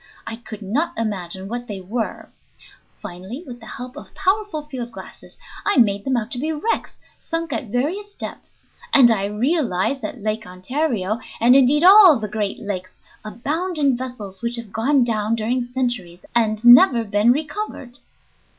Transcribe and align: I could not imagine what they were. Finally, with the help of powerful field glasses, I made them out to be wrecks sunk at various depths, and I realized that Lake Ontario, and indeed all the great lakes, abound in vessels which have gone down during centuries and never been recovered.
I 0.25 0.35
could 0.37 0.63
not 0.63 0.97
imagine 0.97 1.47
what 1.47 1.67
they 1.67 1.79
were. 1.79 2.29
Finally, 3.03 3.43
with 3.45 3.59
the 3.59 3.67
help 3.67 3.95
of 3.95 4.15
powerful 4.15 4.63
field 4.63 4.91
glasses, 4.91 5.37
I 5.63 5.77
made 5.77 6.05
them 6.05 6.17
out 6.17 6.31
to 6.31 6.39
be 6.39 6.51
wrecks 6.51 6.97
sunk 7.19 7.53
at 7.53 7.67
various 7.67 8.15
depths, 8.15 8.53
and 8.95 9.11
I 9.11 9.25
realized 9.25 10.01
that 10.01 10.17
Lake 10.17 10.47
Ontario, 10.47 11.19
and 11.39 11.55
indeed 11.55 11.83
all 11.83 12.17
the 12.17 12.27
great 12.27 12.57
lakes, 12.61 12.99
abound 13.23 13.77
in 13.77 13.95
vessels 13.95 14.41
which 14.41 14.55
have 14.55 14.73
gone 14.73 15.03
down 15.03 15.35
during 15.35 15.65
centuries 15.65 16.25
and 16.33 16.65
never 16.65 17.03
been 17.03 17.31
recovered. 17.31 17.99